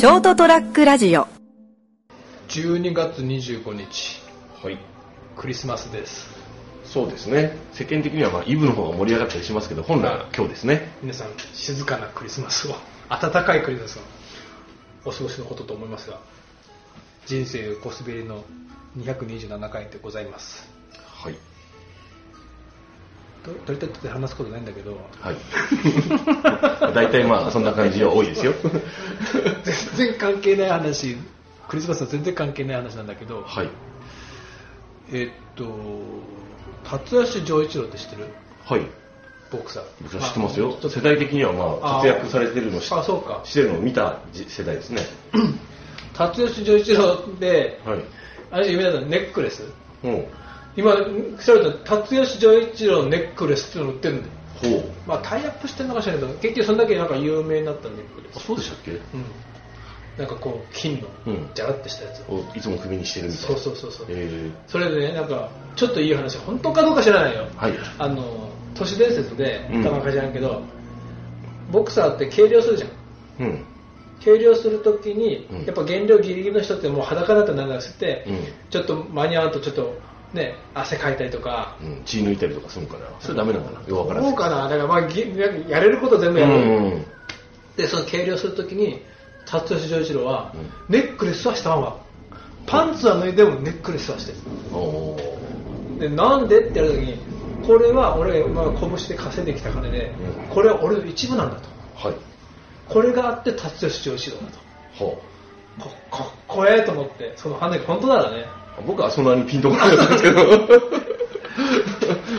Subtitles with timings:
[0.00, 1.28] ショートトラックラジオ
[2.48, 4.22] 12月25日
[4.64, 4.78] はい。
[5.36, 6.26] クリスマスです
[6.84, 7.54] そうですね。
[7.74, 10.88] 世間的にはまあイブの方が盛り上がったりしますけど、本来は今日ですね。
[11.02, 12.76] 皆さん静かなクリスマスを
[13.14, 14.00] 暖かいクリスマスを
[15.04, 16.18] お過ごしのことと思いますが
[17.26, 18.42] 人生コスベリの
[18.96, 20.66] 227回でございます
[21.04, 21.36] はい。
[23.42, 25.36] と取り立てて話すことないんだけどはい。
[26.94, 28.52] 大体まあそんな感じは多いですよ。
[29.96, 31.16] 全然関係ない話
[31.68, 33.68] クリスマスは全然関係ない話なんだけど、はい。
[35.12, 35.64] えっと
[36.84, 38.28] 辰吉丈一郎って知ってる？
[38.64, 38.82] はい。
[39.50, 45.02] ボクサー僕は知ってますよ世代的にはまあ活躍されてるのを知あそうかしてるのを見たじ世代ですね。
[46.14, 47.98] 辰吉丈一郎ではい。
[48.52, 49.62] あれ有名なのネックレス？
[50.02, 50.24] もう、
[50.76, 54.32] 今調べたら辰吉丈一郎のネックレスっていうの売ってるんだよ。
[54.62, 54.84] ほう。
[55.06, 58.92] まあタイアップしてるのかしらけど結局そんだけなんか有名になったネックレあスそうでしたっけ？
[58.92, 59.00] うん。
[60.18, 61.50] なんかこう金のうん。
[61.54, 63.62] ジャラってしたやつ、おいつも首にしてるみたいそうな。
[63.62, 67.74] そうそうそう、えそれでねなんかちょっといい話本当かどうか知らないよ、ー、はい。
[67.98, 69.82] あの都市伝説でうん。
[69.82, 70.62] かなんか知らんけど、
[71.72, 73.46] ボクサーって計量するじゃん。
[73.46, 73.64] うん。
[74.20, 75.64] 計量するときに、うん。
[75.64, 78.38] やっぱ減量ギリギリの人ってもう裸だとなんだして、うん。
[78.68, 79.94] ちょっと間に合うとちょっと
[80.32, 82.02] ね汗かいたりとか、うん。
[82.04, 83.06] 血抜いたりとかするのかな。
[83.20, 83.80] それダメなのかな。
[83.80, 85.20] よくわからんどうかなだからまあぎ
[85.68, 86.58] やれること全部やる、う
[86.98, 87.06] ん。
[87.76, 89.02] でその計量するときに
[89.46, 90.54] 辰吉丈一郎は、
[90.88, 92.00] うネックレスはしたまま
[92.66, 94.38] パンツは脱いでもネックレスはしてる
[95.98, 97.18] でなんでってやるときに
[97.66, 101.68] これは俺がまあ拳で稼いできた金で、うんこれは俺の一部なんだと
[102.08, 102.16] はい。
[102.88, 104.58] これがあって辰吉丈一郎だと
[104.94, 105.22] ほ
[105.78, 105.80] う。
[105.80, 108.46] かかっこええと思ってその話本当ならね
[108.86, 110.40] 僕はそんなにピンとこなかったんですけど。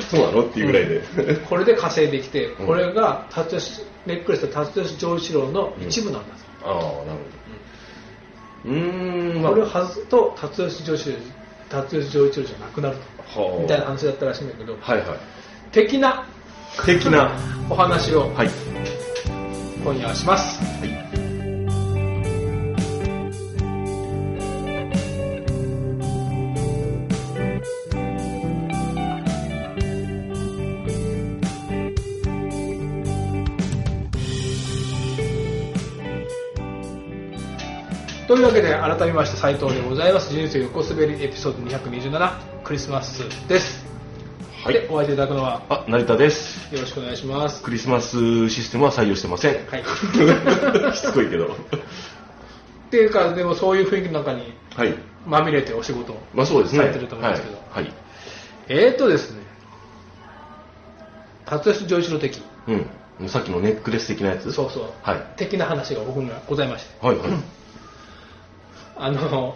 [0.10, 1.02] そうなのっていうぐらいで、
[1.50, 2.68] これで稼いできて、うん。
[2.68, 8.74] これが辰吉ネックレスと辰吉丈一郎の一部なんだと、ああなるほど。
[8.74, 9.52] うーんまあ。
[9.52, 11.18] これを外すと辰吉丈一郎
[11.70, 12.98] 辰吉丈一郎じゃなくなる
[13.34, 13.42] と。
[13.42, 13.62] はあ。
[13.62, 15.08] みたいな話だったらしいんだけど、はいはい。
[15.72, 16.26] 的な
[16.86, 17.32] 的な。
[17.70, 18.50] お話をはい。
[19.84, 20.60] 今夜はします、
[38.28, 40.32] というわけで改めまして斉藤でございます。
[40.32, 43.86] 人生横滑りエピソード227クリスマスです、
[44.64, 44.74] はい。
[44.74, 45.62] でお会いいただくのは？
[45.70, 46.74] あ成田です。
[46.74, 47.62] よろしくお願いします。
[47.62, 49.56] クリスマスシステムは採用してません。
[49.68, 49.84] はい。
[50.96, 51.48] しつこいけど。
[51.48, 51.50] っ
[52.90, 54.96] ていうかでもそういう雰囲気の中にはい。
[55.28, 56.80] まみれてお仕事をまあそうですね。
[56.80, 57.58] されてると思うんですけど。
[57.70, 57.94] はい、はい、
[58.70, 59.42] えーとですね。
[61.46, 62.42] 辰吉丈一郎的。
[62.68, 63.30] うん。
[63.30, 64.52] さっきのネックレス的なやつ？
[64.54, 65.26] そうそう、はい。
[65.36, 67.06] 的な話が僕にはございまして。
[67.06, 67.30] はいはい
[69.02, 69.56] あの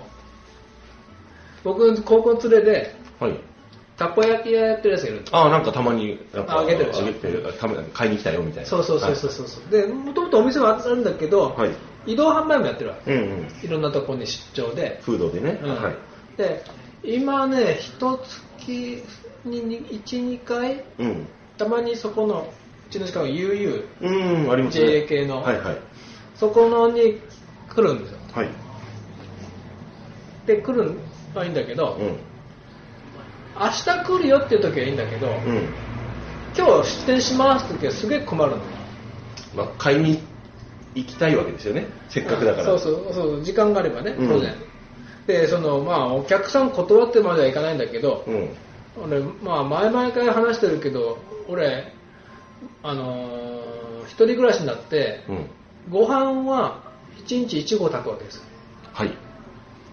[1.64, 3.40] 僕高校連れではい。
[3.98, 7.54] たこ焼き屋やってるやつがいるんですああなんかたまにやっぱああげてるあげてる。
[7.94, 8.70] 買いに来たよみたいな。
[8.70, 11.72] そうそうそうそうそう、でもともとお店はあるんだけど、はい。
[12.06, 13.14] 移動販売もやってるわけ。
[13.14, 13.48] うんうん。
[13.64, 15.82] いろんなところに出張で、フードでね、うん。
[15.82, 15.96] はい。
[16.38, 16.64] で
[17.04, 18.18] 今ね一
[18.58, 19.04] 月
[19.46, 21.28] に12回うん。
[21.58, 22.54] たまにそこの
[22.90, 24.88] うちの近くの UU うんありますね。
[24.88, 25.78] JA 系のはいはい。
[26.36, 27.22] そこのに
[27.70, 28.18] 来るんですよ。
[28.34, 28.65] はい
[30.46, 30.92] で来る
[31.34, 32.18] のはいいんだけど、うん。
[33.58, 35.70] 明日来るよっていう時はいいんだけど、うん。
[36.58, 38.58] 今日出店しますって時はすげえ困るの
[39.56, 40.22] まあ、買いに
[40.96, 41.88] 行きたいわけですよね。
[42.10, 44.28] せっかくだから、そうそうそう時間があればねうん。
[44.30, 44.54] 当然、
[45.28, 48.50] でそのまあお客さん断ってまではいかないんだけど、うん。
[49.04, 51.18] 俺まあ前々から話してるけど
[51.50, 51.92] 俺
[52.84, 53.66] あのー
[54.06, 55.50] 一人暮らしになってうん。
[55.90, 56.84] ご飯は
[57.26, 58.42] 1日1合炊くわけです。
[58.94, 59.25] はい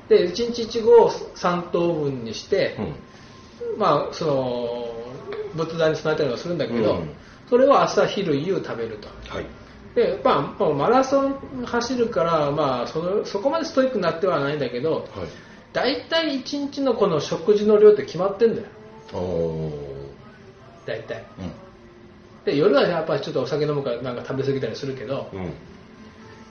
[0.09, 3.79] で1日1合を3等分にして、うん。
[3.79, 7.11] まあその仏壇に備えたりはするんだけど、うん。
[7.49, 9.09] それを朝昼夕食べると。
[9.29, 9.47] はい。
[9.95, 15.29] で、まあ、マラソン走るから、まあ、そのそこまでストイックになってはないんだけどはい。
[15.75, 18.69] 大体1日のこの食事の量って決まってんだよ。
[20.87, 21.25] 大体。
[21.39, 21.53] うん。
[22.45, 25.53] で夜はやっぱりちょっとお酒飲むからなんか食べ過ぎたりするけどうん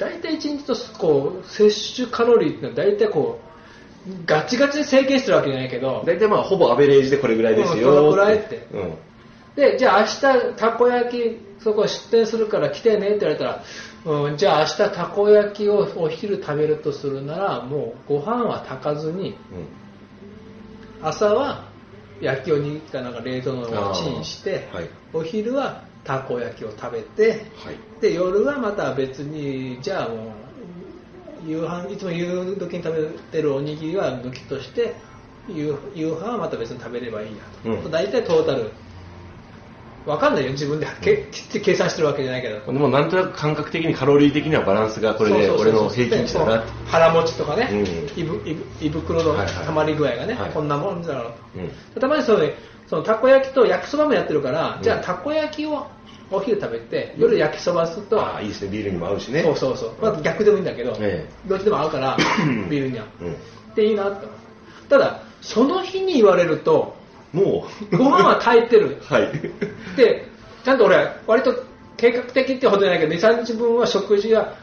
[0.01, 3.39] 大体1日とこう摂取カロリーってのは大体こ
[4.07, 8.67] うガチガチに制限してるわけじゃないけど大体まあほぼアベレージでこれぐらいですようんそのぐらいって。
[8.73, 8.95] うん。
[9.55, 13.63] でじゃあ明日たこ焼きそこ出店するから来てねって言われたら、
[14.05, 19.37] うん、じゃあ明日たこ焼きをお昼食べるとするならもうご飯は炊かずに
[21.03, 21.69] 朝は
[22.21, 24.89] 焼きおにぎりかなんか冷凍のをチンして、はい。
[25.13, 27.77] お昼はたこ焼きを食べてはい。
[28.01, 30.33] で夜はまた別にじゃあも
[31.45, 34.95] う夕飯いつも夕時に食べてるおにぎりは抜きとして
[35.47, 37.91] 夕夕飯はまた別に食べればいいやと、うん。
[37.91, 38.71] 大体トータル
[40.05, 40.51] わかんないよ。
[40.51, 42.59] 自分でけきっ計算してるわけじゃないけど。
[42.65, 48.85] でもなんとなく感覚的にカロリー的にはバランスがこれで俺の平均値だな腹持ちとかね、うん。
[48.85, 51.59] 胃袋のはいはい溜まり具合がね、はいこんなもんだろう。
[51.59, 52.01] うん。
[52.01, 52.53] たまにそうね
[52.91, 54.83] そのたこ焼きと焼きそばもやってるから、うん。
[54.83, 55.87] じゃあたこ焼きを
[56.29, 58.69] お昼食べて夜焼きそばすると、ああいいですね。
[58.69, 59.43] ビールにも合うしね。
[59.43, 62.17] そうそうそう、まあ、逆でもいいんだけど、えどっちでも合うから
[62.69, 63.05] ビールには。
[63.21, 63.31] うん。
[63.31, 63.35] っ
[63.75, 64.27] ていいなと
[64.89, 64.97] た。
[64.97, 66.97] だその日に言われると
[67.31, 67.97] もう。
[67.97, 69.01] ご飯は炊いてる。
[69.03, 69.31] はい。
[69.95, 70.27] で
[70.65, 70.97] ちゃんと俺
[71.27, 71.63] 割と
[71.95, 74.57] 計画的ってほどじゃないけど23日分は食事は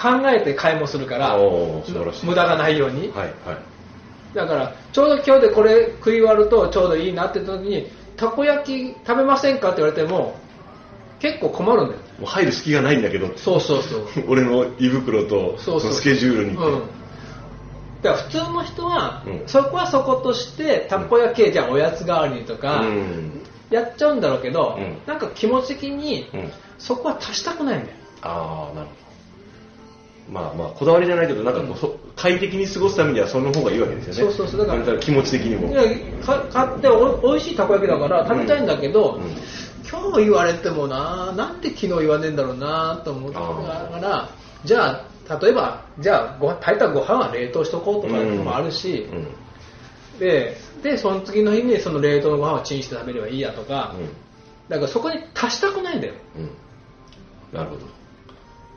[0.00, 3.08] 考えて買いもするから無駄がないように。
[3.08, 3.77] はいはい
[4.38, 10.36] だからちょうど今日でこれ食い終わるとちょうどいいなって時にたこ焼き食べませんかって言われても
[11.18, 12.00] 結構困るんだよ。
[12.20, 13.36] もう入る隙がないんだけど。
[13.36, 14.06] そうそうそう。
[14.30, 15.92] 俺の胃袋とそうそう。
[15.92, 16.50] スケジュールに。
[16.50, 16.82] うん。
[18.02, 19.42] だから普通の人は、うん。
[19.48, 23.42] そこはそことしてたこ焼きじゃあおやつ代わりにとか、うん。
[23.70, 24.98] やっちゃうんだろうけど、うん。
[25.06, 26.52] なんか気持ち的にうん。
[26.78, 27.96] そこは足したくないんだよ。
[28.22, 29.07] ああなるほど
[30.30, 34.20] まあまあこだわりじゃないけどなんかこう、そ快適に過ごすためにはその方がいいわけですよね。
[34.20, 35.72] そうそうそうだからなん気持ち的にも。
[35.72, 35.82] いや
[36.24, 39.22] か買ってお美味しいたこ焼きだから食べたいんだけど、うん。
[39.90, 44.28] 今日言われてもななんで昨日言わねえんだろうなと思ってから
[44.64, 50.18] じゃあ例えばじゃあご炊いたご飯は冷凍しとこうとかもあるし、うん。
[50.18, 53.94] ででその次の日にその冷凍のご飯をチンして食べればいいやとか、
[54.68, 56.14] だからそこに足したくないんだよ。
[56.36, 56.50] うんうん。
[57.52, 57.97] なるほど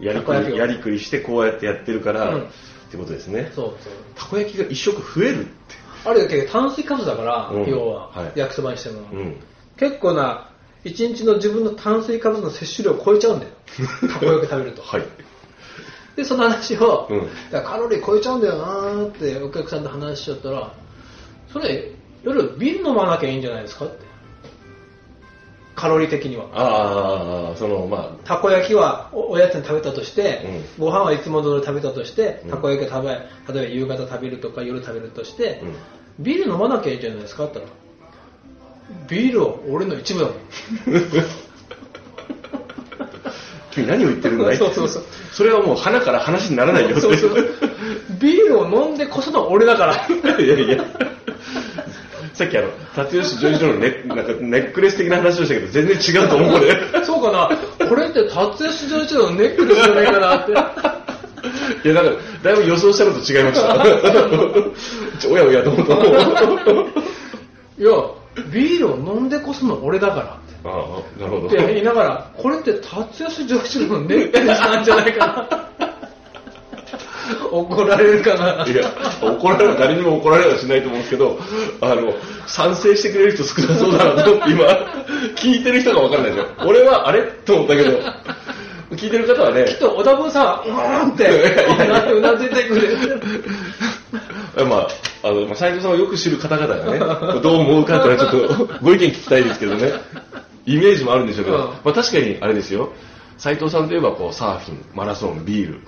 [0.02, 2.42] やりくりやりくりしてこうやってやってるから、うん。
[2.44, 2.46] っ
[2.92, 3.52] てことですね。
[3.56, 3.94] そうそう。
[4.16, 5.52] たこ焼きが一食増えるって。
[6.04, 7.70] あれだけど炭水化物だから、うん。
[7.70, 8.40] 要は、はい。
[8.40, 9.36] 焼きそばにしても、うん。
[9.78, 10.50] 結構な
[10.84, 13.52] 一日の自分の炭水化物の摂取量を超えちゃうんだよ。
[14.12, 14.82] たこ焼き食べると。
[14.82, 15.06] はい。
[16.16, 17.62] でその話を、うん。
[17.64, 20.74] カロリー超えちゃうんだよなーってお客さんと話しちゃったら
[21.52, 21.92] それ
[22.24, 24.06] 夜ビール飲まなきゃいいんじゃないですかって
[25.76, 26.46] カロリー的には。
[26.54, 30.46] ああそのまたこ焼きはおおやつに食べたとして、
[30.78, 32.52] うご飯はいつも通り食べたとして、うん。
[32.52, 35.76] たこ焼きを食べ例えば夕方食べるとか夜食べるとしてあ、うん。
[36.24, 37.46] ビール飲まなきゃいいじゃないですか？
[37.46, 37.78] って言ったら
[39.08, 40.36] ビールは俺の一部だもん。
[43.72, 44.58] 君何を言ってるんだい？
[44.58, 45.04] そうそうそう。
[45.32, 47.32] それはもう鼻から話にならないよそうそう。
[48.20, 49.96] ビールを飲んでこその俺だから。
[50.44, 50.84] いやいや
[52.42, 57.88] さっきあの辰吉ジョイジョのネなんかネックレス的な話をしたけど全然違うと思うこれそうかな。
[57.88, 60.52] これって達吉丈一郎のネックレスじゃないかなって。
[60.52, 65.30] いやだからだいぶ予想したのと違いました。
[65.30, 65.98] おやおやと思ったい
[67.84, 67.92] や
[68.52, 70.70] ビールを飲んでこその俺だからあ
[71.18, 71.48] あなるほど。
[71.48, 75.71] って言いながらこれって達吉丈一郎のネックレスなんじゃないかな
[77.52, 78.66] 怒られるかな。
[78.66, 78.92] いや、
[79.22, 81.40] 怒られる、誰にも怒られはしないと思うんですけど、
[81.82, 82.14] あの、
[82.48, 84.66] 賛成してくれる人少なそうだなと思って今、
[85.36, 86.46] 聞いてる人が分かんないでしょ。
[86.68, 87.22] 俺はあれ？
[87.46, 88.00] と思ったけど、
[88.92, 92.98] 聞いてる方はね、きっと小田分さんはうーんってうなずいてくれる。
[94.68, 94.88] ま
[95.24, 97.00] あ、あの、まあ斉藤さんをよく知る方々がね、
[97.42, 99.94] どう思うかってのはちょっとご意見聞きたいですけどね、
[100.66, 101.64] イメージもあるんでしょうけど、うん。
[101.64, 102.92] まあ確かにあれですよ、
[103.38, 105.80] 斉藤さんといえばこうサーフィン、マラソン、ビール。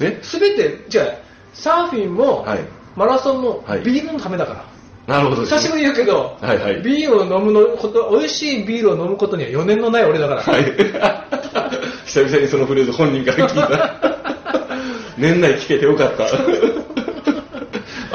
[0.00, 1.06] ねすべてじゃあ
[1.52, 2.60] サーフィンも、はい
[2.96, 4.64] マラソンもはいビールのためだか
[5.06, 10.64] ら、なるほどですね久しぶりに言うけど、はいはいビールを飲むのこと美味しいビールを飲むことには余念のない俺だから、はい。
[12.06, 14.14] 久々にそのフレーズ本人から聞いた。
[15.18, 16.24] 年内聞けてよかった。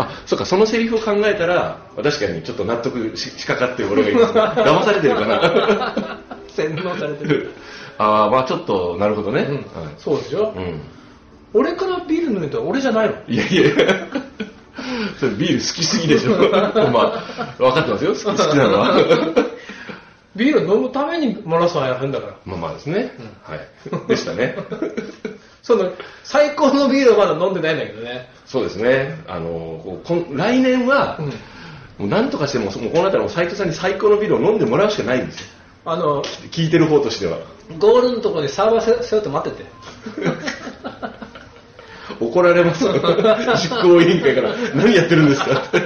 [0.01, 4.41] あ、そっか、そのセリフを考えたら、確かにちょっと納得ししかかってる俺がいます、ね。
[4.41, 6.19] 騙されてるかな。
[6.47, 7.51] 洗脳されてる、
[7.97, 9.45] ああ、まあちょっと、なるほどね。
[9.49, 9.63] うんはい
[9.97, 10.81] そうでしょ、うん。
[11.53, 13.15] 俺からビール飲むと俺じゃないの？
[13.27, 13.63] いやいや
[15.19, 16.31] それビール好きすぎでしょ。
[16.91, 18.11] まあ、分かってますよ。
[18.13, 18.95] 好き好きなのは。
[20.35, 23.13] ビール飲むためにマラソンやるんだからまあまあですね。
[23.43, 23.59] はい。
[24.07, 24.55] でしたね。
[25.61, 25.91] その
[26.23, 29.19] 最高のビールをまだ飲んでないんだけどね、そうですね。
[29.27, 31.33] あの、こ来年は、うん
[31.99, 35.47] もう何とかしても、もうこうなったらもう斉藤さんに最高のビールを飲んでもらうしかないんですよ。
[35.85, 37.39] あの聞いてる方としては。
[37.77, 39.69] ゴールのところにサーバー背負って待ってて
[42.19, 42.83] 怒られます。
[43.61, 45.63] 実行委員会から、何やってるんですか？
[45.67, 45.77] って。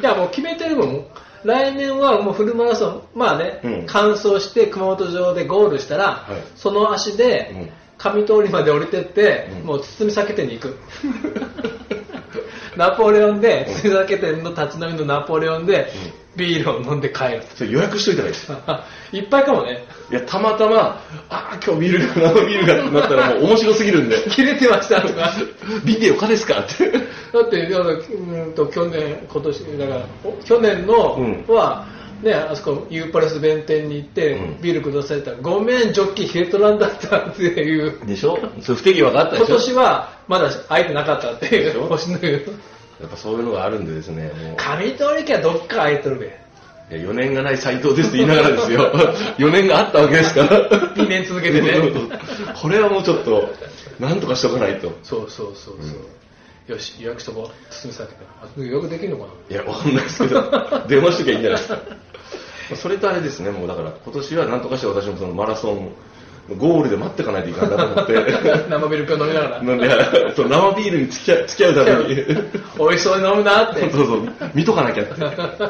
[0.00, 1.04] いやもう決めてるもん。
[1.44, 3.86] 来年はもうフルマラソンまあね、うん。
[3.86, 6.42] 完走して熊本城でゴールしたら、はい。
[6.56, 7.70] その足でうん。
[7.98, 9.66] 上通りまで降りてって、うん。
[9.66, 10.76] もう包み酒店に行く。
[12.76, 15.90] ナポレオンで包み酒店の立ち飲みのナポレオンで、
[16.36, 17.42] ビールを飲んで帰る。
[17.54, 18.50] それ予約しといたらいいです。
[18.52, 18.58] よ。
[19.12, 19.84] いっぱいかもね。
[20.10, 25.32] いや、たまたま、ああ、今日ビールが、 生ビールがってなったらもう面白すぎるんで、切れてましたとか。
[25.84, 26.90] ビデオかですかって。
[27.32, 27.92] だってだう
[28.48, 31.16] んと去年今年だからお去年の
[31.48, 31.54] うん。
[31.54, 31.86] は、
[32.22, 34.60] ねあそこユーパレス弁天に行って、うん。
[34.62, 37.94] ビールくださいったらごめんジョッキ冷えとらんだったっていう。
[38.06, 38.38] でしょ？
[38.62, 39.56] それ不手際があったで今しょ？
[39.58, 41.74] 年はまだ空いてなかったっていう
[43.00, 44.56] やっぱそういうのがあるんでですね、もう。
[44.56, 46.26] 上通り家はどっか空いてるべ？
[46.88, 48.92] いや4年がない斎藤ですって言いながらですよ。
[49.38, 50.70] 4年があったわけですから。
[50.70, 51.72] 2年続けてね
[52.54, 53.52] これはもうちょっと、
[53.98, 54.92] なんとかしとかないと。
[55.02, 55.94] そうそうそうそ
[56.68, 58.12] う、よし予約しとこう堤さんか
[58.56, 59.56] ら予約できるのかな？
[59.56, 60.42] いや、わかんないですけど、
[60.88, 61.78] 電話しときゃいいんじゃないですか。
[62.76, 65.92] それとあれですね、もうだから、今年はなんとかして私もそのマラソン、
[66.54, 68.12] ゴールで待ってかないといかんなと思って、
[68.70, 69.62] 生ビール飲みながら。
[69.62, 72.14] なんで、そう生ビールに付き合う付き合うために、
[72.78, 73.80] 美味しそうに飲むなって。
[73.90, 74.20] そうそう、
[74.54, 75.14] 見とかなきゃって。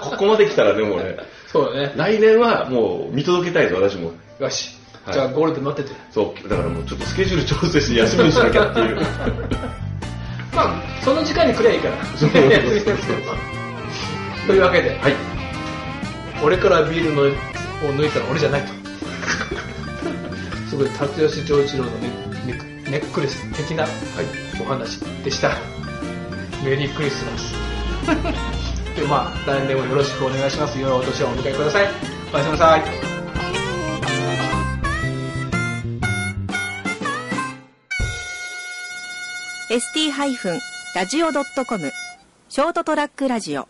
[0.02, 1.16] ここまで来たらでもね、
[1.46, 1.92] そうだね。
[1.96, 4.12] 来年はもう見届けたいです、私も。
[4.38, 5.14] よし、はい。
[5.14, 5.96] じゃあゴールで待ってて。
[6.10, 8.96] そう、だからもうちょっとスケジュール調整して休みにしなきゃっていう。
[10.54, 11.94] まあその時間にくりゃいいから。
[12.16, 12.94] そうそうそう。
[14.46, 14.90] というわけで。
[15.00, 15.14] はい。
[16.42, 17.26] 俺からビールのを
[17.94, 18.72] 抜いたら俺じゃないと
[20.76, 22.08] すごい辰吉丈一郎のネ
[22.46, 23.92] ネックネックレス的なはい。
[24.60, 25.56] お話でした。
[26.62, 27.54] メリークリスマス。
[28.94, 30.78] でまあ来年もよろしくお願いします。
[30.78, 31.86] 良いお年をお迎えください。
[32.30, 32.82] おやすみなさい。
[42.50, 43.66] ショートトラックラジオ